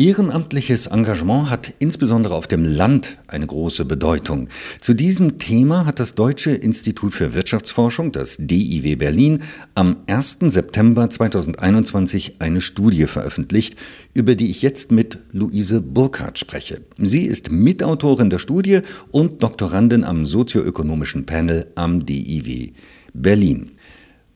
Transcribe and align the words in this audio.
Ehrenamtliches 0.00 0.86
Engagement 0.86 1.50
hat 1.50 1.74
insbesondere 1.78 2.34
auf 2.34 2.46
dem 2.46 2.64
Land 2.64 3.18
eine 3.26 3.46
große 3.46 3.84
Bedeutung. 3.84 4.48
Zu 4.80 4.94
diesem 4.94 5.38
Thema 5.38 5.84
hat 5.84 6.00
das 6.00 6.14
Deutsche 6.14 6.52
Institut 6.52 7.12
für 7.12 7.34
Wirtschaftsforschung, 7.34 8.10
das 8.10 8.38
DIW 8.38 8.96
Berlin, 8.96 9.42
am 9.74 9.96
1. 10.06 10.38
September 10.40 11.10
2021 11.10 12.36
eine 12.40 12.62
Studie 12.62 13.04
veröffentlicht, 13.04 13.76
über 14.14 14.36
die 14.36 14.50
ich 14.50 14.62
jetzt 14.62 14.90
mit 14.90 15.18
Luise 15.32 15.82
Burkhardt 15.82 16.38
spreche. 16.38 16.80
Sie 16.96 17.26
ist 17.26 17.50
Mitautorin 17.50 18.30
der 18.30 18.38
Studie 18.38 18.80
und 19.10 19.42
Doktorandin 19.42 20.04
am 20.04 20.24
sozioökonomischen 20.24 21.26
Panel 21.26 21.66
am 21.74 22.06
DIW 22.06 22.70
Berlin. 23.12 23.72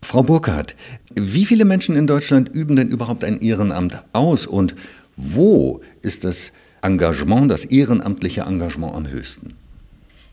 Frau 0.03 0.23
Burkhardt, 0.23 0.77
wie 1.15 1.46
viele 1.46 1.65
Menschen 1.65 1.96
in 1.96 2.07
Deutschland 2.07 2.55
üben 2.55 2.77
denn 2.77 2.91
überhaupt 2.91 3.25
ein 3.25 3.39
Ehrenamt 3.39 4.03
aus 4.12 4.46
und 4.46 4.77
wo 5.17 5.81
ist 6.03 6.25
das 6.25 6.53
Engagement, 6.83 7.51
das 7.51 7.65
ehrenamtliche 7.65 8.43
Engagement 8.43 8.95
am 8.95 9.09
höchsten? 9.09 9.57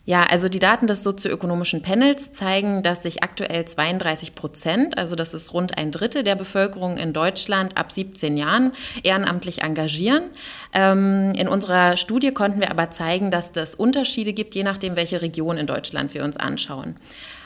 Ja, 0.03 0.23
also 0.23 0.49
die 0.49 0.57
Daten 0.57 0.87
des 0.87 1.03
sozioökonomischen 1.03 1.83
Panels 1.83 2.33
zeigen, 2.33 2.81
dass 2.81 3.03
sich 3.03 3.21
aktuell 3.21 3.65
32 3.65 4.33
Prozent, 4.33 4.97
also 4.97 5.15
das 5.15 5.35
ist 5.35 5.53
rund 5.53 5.77
ein 5.77 5.91
Drittel 5.91 6.23
der 6.23 6.35
Bevölkerung 6.35 6.97
in 6.97 7.13
Deutschland 7.13 7.77
ab 7.77 7.91
17 7.91 8.35
Jahren, 8.35 8.71
ehrenamtlich 9.03 9.61
engagieren. 9.61 10.23
Ähm, 10.73 11.33
in 11.35 11.47
unserer 11.47 11.97
Studie 11.97 12.31
konnten 12.31 12.59
wir 12.59 12.71
aber 12.71 12.89
zeigen, 12.89 13.29
dass 13.29 13.51
es 13.55 13.75
Unterschiede 13.75 14.33
gibt, 14.33 14.55
je 14.55 14.63
nachdem, 14.63 14.95
welche 14.95 15.21
Region 15.21 15.57
in 15.57 15.67
Deutschland 15.67 16.15
wir 16.15 16.23
uns 16.23 16.35
anschauen. 16.35 16.95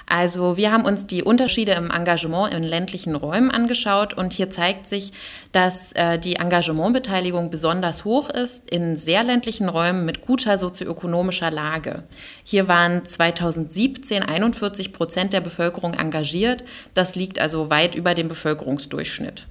Also 0.08 0.56
wir 0.56 0.72
haben 0.72 0.86
uns 0.86 1.08
die 1.08 1.24
Unterschiede 1.24 1.72
im 1.74 1.90
Engagement 1.90 2.54
in 2.54 2.64
ländlichen 2.64 3.16
Räumen 3.16 3.50
angeschaut 3.50 4.14
und 4.14 4.34
hier 4.34 4.50
zeigt 4.50 4.86
sich, 4.86 5.14
dass 5.52 5.94
äh, 5.94 6.20
die 6.20 6.36
Engagementbeteiligung 6.36 7.50
besonders 7.50 8.06
hoch 8.06 8.30
ist 8.30 8.70
in 8.70 8.98
sehr 8.98 9.24
ländlichen 9.24 9.68
Räumen 9.68 10.06
mit 10.06 10.22
guter 10.22 10.58
sozioökonomischer 10.58 11.50
Lage. 11.50 12.04
Hier 12.44 12.68
waren 12.68 13.04
2017 13.06 14.22
41 14.22 14.94
Prozent 14.94 15.34
der 15.34 15.42
Bevölkerung 15.42 15.94
engagiert. 15.96 16.64
Das 16.94 17.16
liegt 17.16 17.40
also 17.40 17.70
weit 17.70 17.96
über 17.96 18.14
dem 18.14 18.28
Bevölkerungsdurchschnitt. 18.28 19.48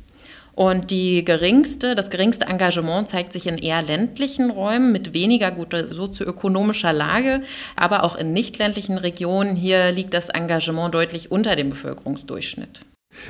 Und 0.55 0.91
die 0.91 1.25
geringste, 1.25 1.95
das 1.95 2.11
geringste 2.11 2.47
Engagement 2.47 3.09
zeigt 3.09 3.33
sich 3.33 3.47
in 3.47 3.59
eher 3.59 3.83
ländlichen 3.83 4.51
Räumen 4.51 4.93
mit 4.93 5.13
weniger 5.13 5.51
guter 5.51 5.89
sozioökonomischer 5.89 6.93
Lage, 6.93 7.43
aber 7.75 8.05
auch 8.05 8.15
in 8.15 8.33
nicht 8.33 8.59
ländlichen 8.59 8.99
Regionen. 8.99 9.57
Hier 9.57 9.91
liegt 9.91 10.15
das 10.15 10.29
Engagement 10.29 10.95
deutlich 10.95 11.33
unter 11.33 11.57
dem 11.57 11.71
Bevölkerungsdurchschnitt. 11.71 12.81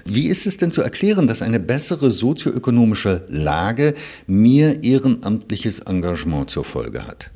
Wie 0.04 0.28
ist 0.28 0.46
es 0.46 0.56
denn 0.56 0.72
zu 0.72 0.82
erklären, 0.82 1.26
dass 1.26 1.42
eine 1.42 1.60
bessere 1.60 2.10
sozioökonomische 2.10 3.24
Lage 3.28 3.94
mehr 4.26 4.82
ehrenamtliches 4.82 5.80
Engagement 5.80 6.50
zur 6.50 6.64
Folge 6.64 7.06
hat? 7.06 7.30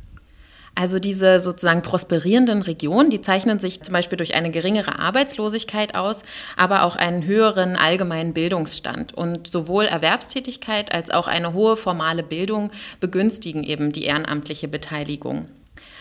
Also 0.74 0.98
diese 0.98 1.41
sozusagen 1.41 1.83
prosperierenden 1.83 2.62
Regionen, 2.62 3.11
die 3.11 3.20
zeichnen 3.20 3.58
sich 3.58 3.83
zum 3.83 3.92
Beispiel 3.92 4.16
durch 4.16 4.34
eine 4.34 4.50
geringere 4.50 4.98
Arbeitslosigkeit 4.98 5.94
aus, 5.94 6.22
aber 6.56 6.84
auch 6.84 6.97
einen 6.97 7.25
höheren 7.25 7.77
allgemeinen 7.77 8.33
Bildungsstand. 8.33 9.14
Und 9.14 9.48
sowohl 9.48 9.86
Erwerbstätigkeit 9.86 10.92
als 10.92 11.10
auch 11.10 11.27
eine 11.27 11.52
hohe 11.52 11.77
formale 11.77 12.22
Bildung 12.22 12.70
begünstigen 13.00 13.64
eben 13.64 13.92
die 13.92 14.05
ehrenamtliche 14.05 14.69
Beteiligung. 14.69 15.48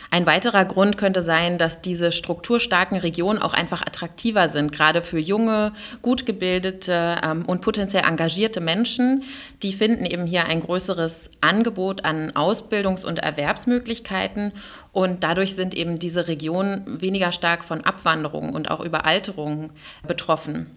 Ein 0.10 0.26
weiterer 0.26 0.64
Grund 0.64 0.98
könnte 0.98 1.22
sein, 1.22 1.58
dass 1.58 1.82
diese 1.82 2.12
strukturstarken 2.12 2.98
Regionen 2.98 3.42
auch 3.42 3.54
einfach 3.54 3.82
attraktiver 3.82 4.48
sind, 4.48 4.72
gerade 4.72 5.02
für 5.02 5.20
junge, 5.20 5.74
gut 6.02 6.26
gebildete 6.26 7.18
ähm, 7.24 7.46
und 7.46 7.62
potenziell 7.62 8.04
engagierte 8.06 8.62
Menschen. 8.62 9.24
Die 9.64 9.74
finden 9.74 10.06
eben 10.06 10.26
hier 10.26 10.46
ein 10.46 10.62
größeres 10.62 11.32
Angebot 11.42 12.06
an 12.06 12.32
Ausbildungs- 12.32 13.06
und 13.06 13.20
Erwerbsmöglichkeiten 13.20 14.54
und 14.94 15.24
dadurch 15.24 15.56
sind 15.56 15.76
eben 15.76 16.00
diese 16.00 16.28
Regionen 16.28 17.02
weniger 17.02 17.32
stark 17.32 17.64
von 17.64 17.84
Abwanderung 17.84 18.54
und 18.54 18.72
auch 18.72 18.80
Überalterung 18.80 19.72
betroffen. 20.08 20.68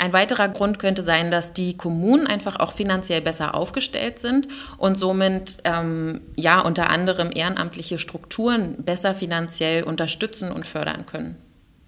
Ein 0.00 0.14
weiterer 0.14 0.48
Grund 0.48 0.78
könnte 0.78 1.02
sein, 1.02 1.30
dass 1.30 1.52
die 1.52 1.76
Kommunen 1.76 2.26
einfach 2.26 2.58
auch 2.58 2.72
finanziell 2.72 3.20
besser 3.20 3.54
aufgestellt 3.54 4.18
sind 4.18 4.48
und 4.78 4.96
somit 4.96 5.58
ähm, 5.64 6.22
ja 6.36 6.62
unter 6.62 6.88
anderem 6.88 7.28
ehrenamtliche 7.34 7.98
Strukturen 7.98 8.76
besser 8.82 9.12
finanziell 9.14 9.82
unterstützen 9.82 10.52
und 10.52 10.66
fördern 10.66 11.04
können. 11.04 11.36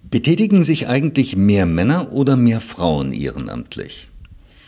Betätigen 0.03 0.61
sich 0.61 0.87
eigentlich 0.87 1.35
mehr 1.35 1.65
Männer 1.65 2.11
oder 2.11 2.35
mehr 2.35 2.61
Frauen 2.61 3.13
ehrenamtlich? 3.13 4.09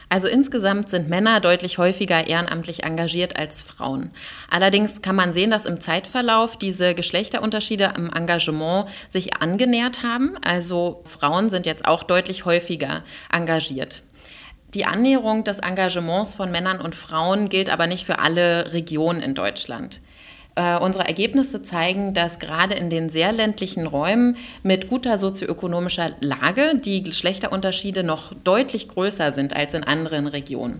Also 0.10 0.28
insgesamt 0.28 0.90
sind 0.90 1.10
Männer 1.10 1.40
deutlich 1.40 1.78
häufiger 1.78 2.28
ehrenamtlich 2.28 2.84
engagiert 2.84 3.38
als 3.38 3.64
Frauen. 3.64 4.12
Allerdings 4.50 5.02
kann 5.02 5.16
man 5.16 5.34
sehen, 5.34 5.52
dass 5.52 5.66
im 5.66 5.82
Zeitverlauf 5.82 6.58
diese 6.58 6.94
Geschlechterunterschiede 6.94 7.94
im 7.98 8.12
Engagement 8.14 8.88
sich 9.10 9.42
angenähert 9.42 10.04
haben. 10.04 10.38
Also 10.44 11.02
Frauen 11.06 11.50
sind 11.50 11.66
jetzt 11.66 11.86
auch 11.86 12.04
deutlich 12.04 12.46
häufiger 12.46 13.04
engagiert. 13.32 14.04
Die 14.74 14.86
Annäherung 14.86 15.44
des 15.46 15.60
Engagements 15.60 16.36
von 16.36 16.52
Männern 16.52 16.82
und 16.82 16.96
Frauen 16.96 17.48
gilt 17.50 17.70
aber 17.70 17.88
nicht 17.88 18.06
für 18.06 18.20
alle 18.20 18.74
Regionen 18.74 19.22
in 19.22 19.34
Deutschland. 19.34 20.02
Äh, 20.56 20.78
unsere 20.80 21.06
Ergebnisse 21.06 21.64
zeigen, 21.64 22.14
dass 22.14 22.40
gerade 22.40 22.76
in 22.76 22.90
den 22.90 23.10
sehr 23.10 23.34
ländlichen 23.34 23.88
Räumen 23.88 24.38
mit 24.64 24.90
guter 24.90 25.18
sozioökonomischer 25.18 26.12
Lage 26.22 26.80
die 26.80 27.04
Geschlechterunterschiede 27.04 28.04
noch 28.04 28.34
deutlich 28.46 28.88
größer 28.88 29.34
sind 29.34 29.54
als 29.54 29.74
in 29.74 29.84
anderen 29.84 30.28
Regionen. 30.28 30.80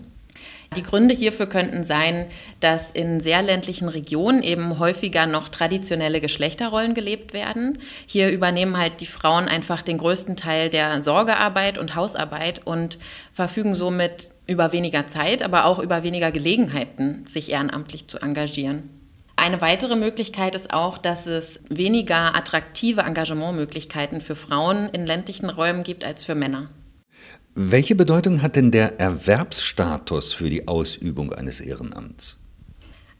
Die 0.76 0.84
Gründe 0.84 1.14
hierfür 1.14 1.48
könnten 1.48 1.84
sein, 1.84 2.26
dass 2.60 2.92
in 2.92 3.20
sehr 3.20 3.42
ländlichen 3.42 3.88
Regionen 3.88 4.42
eben 4.42 4.80
häufiger 4.80 5.26
noch 5.28 5.50
traditionelle 5.50 6.22
Geschlechterrollen 6.22 6.94
gelebt 6.94 7.34
werden. 7.34 7.78
Hier 8.06 8.32
übernehmen 8.32 8.78
halt 8.78 9.02
die 9.02 9.06
Frauen 9.06 9.48
einfach 9.48 9.84
den 9.84 9.98
größten 9.98 10.36
Teil 10.36 10.70
der 10.70 11.02
Sorgearbeit 11.02 11.78
und 11.78 11.96
Hausarbeit 11.96 12.66
und 12.66 12.98
verfügen 13.32 13.76
somit 13.76 14.30
über 14.48 14.72
weniger 14.72 15.08
Zeit, 15.08 15.44
aber 15.44 15.66
auch 15.66 15.80
über 15.80 16.04
weniger 16.04 16.32
Gelegenheiten, 16.32 17.26
sich 17.26 17.52
ehrenamtlich 17.52 18.08
zu 18.08 18.20
engagieren. 18.20 18.95
Eine 19.36 19.62
weitere 19.62 19.96
Möglichkeit 19.96 20.56
ist 20.56 20.74
auch, 20.74 20.98
dass 20.98 21.28
es 21.28 21.60
weniger 21.70 22.36
attraktive 22.36 23.02
Engagementmöglichkeiten 23.02 24.22
für 24.22 24.36
Frauen 24.36 24.90
in 24.90 25.06
ländlichen 25.06 25.50
Räumen 25.50 25.84
gibt 25.84 26.06
als 26.06 26.24
für 26.24 26.36
Männer. 26.36 26.70
Welche 27.54 27.96
Bedeutung 27.96 28.42
hat 28.42 28.56
denn 28.56 28.72
der 28.72 29.00
Erwerbsstatus 29.00 30.34
für 30.34 30.50
die 30.50 30.68
Ausübung 30.68 31.32
eines 31.34 31.60
Ehrenamts? 31.60 32.40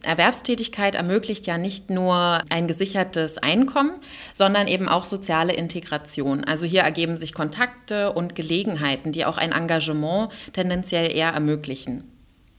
Erwerbstätigkeit 0.02 0.94
ermöglicht 0.94 1.46
ja 1.46 1.58
nicht 1.58 1.90
nur 1.90 2.40
ein 2.50 2.68
gesichertes 2.68 3.38
Einkommen, 3.38 3.92
sondern 4.34 4.68
eben 4.68 4.88
auch 4.88 5.04
soziale 5.04 5.52
Integration. 5.52 6.44
Also 6.44 6.66
hier 6.66 6.82
ergeben 6.82 7.16
sich 7.16 7.34
Kontakte 7.34 8.12
und 8.12 8.34
Gelegenheiten, 8.34 9.12
die 9.12 9.24
auch 9.24 9.36
ein 9.36 9.52
Engagement 9.52 10.30
tendenziell 10.52 11.10
eher 11.14 11.30
ermöglichen. 11.30 12.04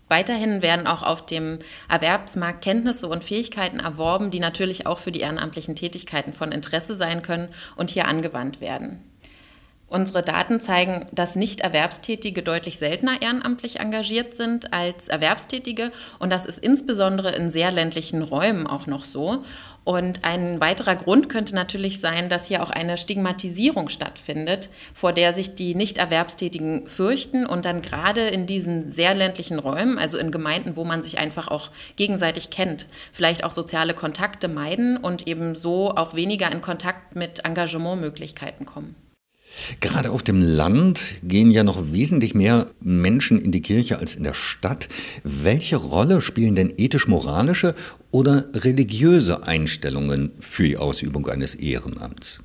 Weiterhin 0.09 0.62
werden 0.62 0.88
auch 0.88 1.03
auf 1.03 1.25
dem 1.25 1.59
Erwerbsmarkt 1.90 2.63
Kenntnisse 2.63 3.07
und 3.07 3.23
Fähigkeiten 3.23 3.79
erworben, 3.79 4.31
die 4.31 4.40
natürlich 4.40 4.85
auch 4.85 5.00
für 5.00 5.12
die 5.12 5.19
ehrenamtlichen 5.19 5.75
Tätigkeiten 5.75 6.34
von 6.34 6.51
Interesse 6.51 6.95
sein 6.95 7.22
können 7.22 7.50
und 7.75 7.90
hier 7.90 8.07
angewandt 8.07 8.62
werden. 8.62 9.03
Unsere 9.90 10.22
Daten 10.22 10.59
zeigen, 10.59 11.06
dass 11.14 11.38
Nicht-Erwerbstätige 11.38 12.44
deutlich 12.44 12.78
seltener 12.78 13.22
ehrenamtlich 13.22 13.80
engagiert 13.80 14.36
sind 14.36 14.74
als 14.74 15.08
Erwerbstätige. 15.08 15.92
Und 16.20 16.30
das 16.30 16.46
ist 16.46 16.59
insbesondere 16.59 17.34
in 17.34 17.50
sehr 17.50 17.72
ländlichen 17.72 18.22
Räumen 18.22 18.68
auch 18.68 18.86
noch 18.86 19.06
so. 19.06 19.46
Und 19.86 20.25
ein 20.25 20.59
weiterer 20.59 20.98
Grund 20.98 21.30
könnte 21.30 21.56
natürlich 21.56 22.02
sein, 22.02 22.28
dass 22.28 22.48
hier 22.48 22.62
auch 22.62 22.70
eine 22.70 22.98
Stigmatisierung 22.98 23.88
stattfindet, 23.88 24.70
vor 24.94 25.14
der 25.14 25.31
sich 25.31 25.56
die 25.56 25.75
Nicht-Erwerbstätigen 25.75 26.88
fürchten 26.88 27.46
und 27.46 27.64
dann 27.64 27.81
gerade 27.81 28.28
in 28.28 28.46
diesen 28.46 28.92
sehr 28.92 29.16
ländlichen 29.16 29.58
Räumen, 29.58 29.98
also 29.98 30.18
in 30.18 30.31
Gemeinden, 30.31 30.75
wo 30.75 30.84
man 30.84 31.04
sich 31.04 31.19
einfach 31.19 31.48
auch 31.48 31.69
gegenseitig 31.96 32.50
kennt, 32.50 32.88
vielleicht 33.13 33.45
auch 33.45 33.51
soziale 33.51 33.94
Kontakte 33.94 34.50
meiden 34.50 34.98
und 34.98 35.25
eben 35.25 35.56
so 35.56 35.92
auch 35.92 36.13
weniger 36.13 36.51
in 36.51 36.62
Kontakt 36.62 37.16
mit 37.16 37.45
Engagementmöglichkeiten 37.45 38.66
kommen. 38.66 39.06
Gerade 39.79 40.11
auf 40.11 40.23
dem 40.23 40.41
Land 40.41 41.15
gehen 41.23 41.51
ja 41.51 41.63
noch 41.63 41.91
wesentlich 41.91 42.33
mehr 42.33 42.67
Menschen 42.79 43.39
in 43.39 43.51
die 43.51 43.61
Kirche 43.61 43.99
als 43.99 44.15
in 44.15 44.23
der 44.23 44.33
Stadt. 44.33 44.88
Welche 45.23 45.77
Rolle 45.77 46.21
spielen 46.21 46.55
denn 46.55 46.73
ethisch-moralische 46.77 47.75
oder 48.11 48.45
religiöse 48.55 49.44
Einstellungen 49.44 50.31
für 50.39 50.63
die 50.63 50.77
Ausübung 50.77 51.27
eines 51.27 51.55
Ehrenamts? 51.55 52.41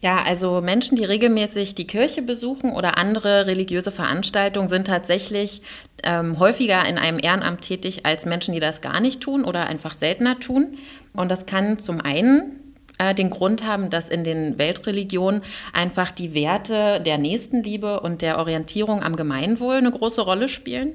Ja, 0.00 0.22
also 0.22 0.60
Menschen, 0.60 0.96
die 0.96 1.04
regelmäßig 1.04 1.74
die 1.76 1.86
Kirche 1.86 2.20
besuchen 2.20 2.72
oder 2.72 2.98
andere 2.98 3.46
religiöse 3.46 3.90
Veranstaltungen, 3.90 4.68
sind 4.68 4.86
tatsächlich 4.86 5.62
ähm, 6.02 6.38
häufiger 6.38 6.86
in 6.86 6.98
einem 6.98 7.18
Ehrenamt 7.18 7.62
tätig 7.62 8.04
als 8.04 8.26
Menschen, 8.26 8.52
die 8.52 8.60
das 8.60 8.82
gar 8.82 9.00
nicht 9.00 9.22
tun 9.22 9.44
oder 9.44 9.66
einfach 9.66 9.94
seltener 9.94 10.38
tun. 10.38 10.76
Und 11.14 11.30
das 11.30 11.46
kann 11.46 11.78
zum 11.78 12.02
einen 12.02 12.60
äh, 12.98 13.14
den 13.14 13.30
Grund 13.30 13.66
haben, 13.66 13.90
dass 13.90 14.08
in 14.08 14.24
den 14.24 14.58
Weltreligionen 14.58 15.42
einfach 15.72 16.10
die 16.10 16.34
Werte 16.34 17.00
der 17.00 17.18
Nächstenliebe 17.18 18.00
und 18.00 18.22
der 18.22 18.38
Orientierung 18.38 19.02
am 19.02 19.16
Gemeinwohl 19.16 19.76
eine 19.76 19.90
große 19.90 20.20
Rolle 20.20 20.48
spielen. 20.48 20.94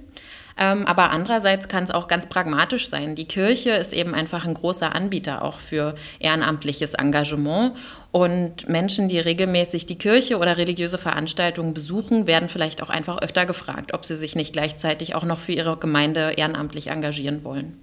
Ähm, 0.59 0.85
aber 0.85 1.11
andererseits 1.11 1.69
kann 1.69 1.85
es 1.85 1.91
auch 1.91 2.09
ganz 2.09 2.27
pragmatisch 2.27 2.89
sein. 2.89 3.15
Die 3.15 3.27
Kirche 3.27 3.71
ist 3.71 3.93
eben 3.93 4.13
einfach 4.13 4.45
ein 4.45 4.53
großer 4.53 4.93
Anbieter 4.93 5.43
auch 5.43 5.57
für 5.57 5.95
ehrenamtliches 6.19 6.95
Engagement. 6.95 7.73
Und 8.11 8.67
Menschen, 8.67 9.07
die 9.07 9.19
regelmäßig 9.19 9.85
die 9.85 9.97
Kirche 9.97 10.37
oder 10.37 10.57
religiöse 10.57 10.97
Veranstaltungen 10.97 11.73
besuchen, 11.73 12.27
werden 12.27 12.49
vielleicht 12.49 12.83
auch 12.83 12.89
einfach 12.89 13.21
öfter 13.21 13.45
gefragt, 13.45 13.93
ob 13.93 14.05
sie 14.05 14.17
sich 14.17 14.35
nicht 14.35 14.51
gleichzeitig 14.51 15.15
auch 15.15 15.23
noch 15.23 15.39
für 15.39 15.53
ihre 15.53 15.77
Gemeinde 15.77 16.33
ehrenamtlich 16.35 16.87
engagieren 16.87 17.45
wollen. 17.45 17.77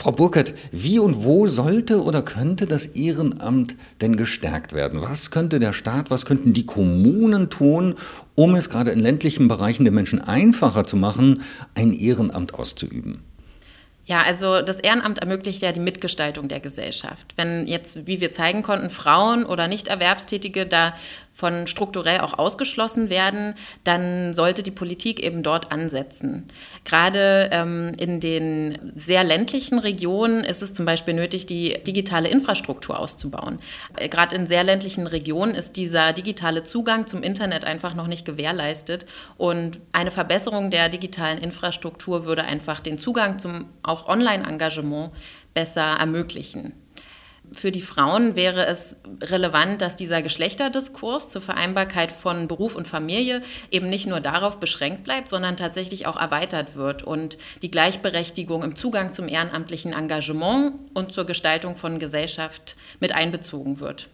Frau 0.00 0.12
Burkhardt, 0.12 0.54
wie 0.70 1.00
und 1.00 1.24
wo 1.24 1.48
sollte 1.48 2.04
oder 2.04 2.22
könnte 2.22 2.66
das 2.66 2.86
Ehrenamt 2.86 3.74
denn 4.00 4.16
gestärkt 4.16 4.72
werden? 4.72 5.02
Was 5.02 5.32
könnte 5.32 5.58
der 5.58 5.72
Staat, 5.72 6.12
was 6.12 6.24
könnten 6.24 6.52
die 6.52 6.66
Kommunen 6.66 7.50
tun, 7.50 7.96
um 8.36 8.54
es 8.54 8.70
gerade 8.70 8.92
in 8.92 9.00
ländlichen 9.00 9.48
Bereichen 9.48 9.84
den 9.84 9.94
Menschen 9.94 10.20
einfacher 10.20 10.84
zu 10.84 10.96
machen, 10.96 11.42
ein 11.74 11.92
Ehrenamt 11.92 12.54
auszuüben? 12.54 13.24
Ja, 14.08 14.22
also 14.22 14.62
das 14.62 14.80
Ehrenamt 14.80 15.18
ermöglicht 15.18 15.60
ja 15.60 15.70
die 15.70 15.80
Mitgestaltung 15.80 16.48
der 16.48 16.60
Gesellschaft. 16.60 17.34
Wenn 17.36 17.66
jetzt, 17.66 18.06
wie 18.06 18.22
wir 18.22 18.32
zeigen 18.32 18.62
konnten, 18.62 18.88
Frauen 18.88 19.44
oder 19.44 19.68
Nicht-Erwerbstätige 19.68 20.64
da 20.64 20.94
von 21.30 21.68
strukturell 21.68 22.20
auch 22.20 22.36
ausgeschlossen 22.36 23.10
werden, 23.10 23.54
dann 23.84 24.34
sollte 24.34 24.64
die 24.64 24.72
Politik 24.72 25.20
eben 25.20 25.44
dort 25.44 25.70
ansetzen. 25.70 26.46
Gerade 26.84 27.50
ähm, 27.52 27.92
in 27.96 28.18
den 28.18 28.78
sehr 28.82 29.22
ländlichen 29.22 29.78
Regionen 29.78 30.42
ist 30.42 30.62
es 30.62 30.72
zum 30.72 30.84
Beispiel 30.84 31.14
nötig, 31.14 31.46
die 31.46 31.80
digitale 31.86 32.28
Infrastruktur 32.28 32.98
auszubauen. 32.98 33.60
Äh, 33.98 34.08
Gerade 34.08 34.34
in 34.34 34.48
sehr 34.48 34.64
ländlichen 34.64 35.06
Regionen 35.06 35.54
ist 35.54 35.76
dieser 35.76 36.12
digitale 36.12 36.64
Zugang 36.64 37.06
zum 37.06 37.22
Internet 37.22 37.64
einfach 37.64 37.94
noch 37.94 38.08
nicht 38.08 38.24
gewährleistet. 38.24 39.06
Und 39.36 39.78
eine 39.92 40.10
Verbesserung 40.10 40.72
der 40.72 40.88
digitalen 40.88 41.38
Infrastruktur 41.38 42.24
würde 42.24 42.44
einfach 42.44 42.80
den 42.80 42.98
Zugang 42.98 43.38
zum 43.38 43.66
auch 43.98 44.08
Online-Engagement 44.08 45.12
besser 45.54 45.96
ermöglichen. 45.98 46.72
Für 47.52 47.70
die 47.70 47.80
Frauen 47.80 48.36
wäre 48.36 48.66
es 48.66 48.96
relevant, 49.22 49.80
dass 49.80 49.96
dieser 49.96 50.20
Geschlechterdiskurs 50.20 51.30
zur 51.30 51.40
Vereinbarkeit 51.40 52.12
von 52.12 52.46
Beruf 52.46 52.76
und 52.76 52.86
Familie 52.86 53.42
eben 53.70 53.88
nicht 53.88 54.06
nur 54.06 54.20
darauf 54.20 54.60
beschränkt 54.60 55.04
bleibt, 55.04 55.28
sondern 55.28 55.56
tatsächlich 55.56 56.06
auch 56.06 56.16
erweitert 56.16 56.76
wird 56.76 57.02
und 57.02 57.38
die 57.62 57.70
Gleichberechtigung 57.70 58.62
im 58.62 58.76
Zugang 58.76 59.14
zum 59.14 59.28
ehrenamtlichen 59.28 59.94
Engagement 59.94 60.78
und 60.94 61.12
zur 61.12 61.24
Gestaltung 61.24 61.76
von 61.76 61.98
Gesellschaft 61.98 62.76
mit 63.00 63.14
einbezogen 63.14 63.80
wird. 63.80 64.10